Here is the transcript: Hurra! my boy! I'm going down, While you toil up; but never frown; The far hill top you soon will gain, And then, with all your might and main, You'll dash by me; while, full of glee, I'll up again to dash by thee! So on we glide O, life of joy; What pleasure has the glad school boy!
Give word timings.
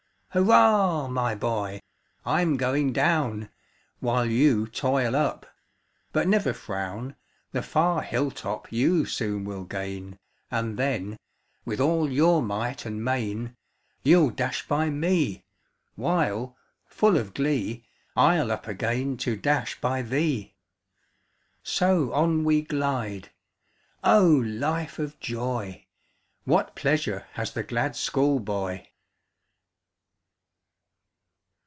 Hurra! 0.33 1.09
my 1.09 1.35
boy! 1.35 1.81
I'm 2.25 2.55
going 2.55 2.93
down, 2.93 3.49
While 3.99 4.27
you 4.27 4.65
toil 4.65 5.13
up; 5.13 5.45
but 6.13 6.25
never 6.25 6.53
frown; 6.53 7.17
The 7.51 7.61
far 7.61 8.01
hill 8.01 8.31
top 8.31 8.71
you 8.71 9.03
soon 9.05 9.43
will 9.43 9.65
gain, 9.65 10.17
And 10.49 10.79
then, 10.79 11.17
with 11.65 11.81
all 11.81 12.09
your 12.09 12.41
might 12.41 12.85
and 12.85 13.03
main, 13.03 13.57
You'll 14.03 14.29
dash 14.29 14.65
by 14.69 14.89
me; 14.89 15.43
while, 15.95 16.55
full 16.85 17.17
of 17.17 17.33
glee, 17.33 17.83
I'll 18.15 18.53
up 18.53 18.69
again 18.69 19.17
to 19.17 19.35
dash 19.35 19.81
by 19.81 20.01
thee! 20.01 20.53
So 21.61 22.13
on 22.13 22.45
we 22.45 22.61
glide 22.61 23.31
O, 24.01 24.25
life 24.27 24.97
of 24.97 25.19
joy; 25.19 25.87
What 26.45 26.73
pleasure 26.77 27.27
has 27.33 27.51
the 27.51 27.63
glad 27.63 27.97
school 27.97 28.39
boy! 28.39 28.87